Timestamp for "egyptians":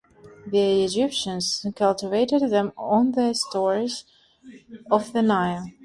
0.83-1.63